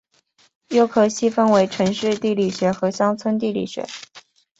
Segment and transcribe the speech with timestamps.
[0.69, 3.85] 又可细分为城市地理学和乡村地理学。